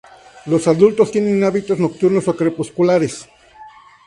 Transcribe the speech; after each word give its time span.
Los 0.47 0.67
adultos 0.67 1.11
tienen 1.11 1.43
hábitos 1.43 1.77
nocturnos 1.77 2.27
o 2.27 2.35
crepusculares. 2.35 3.29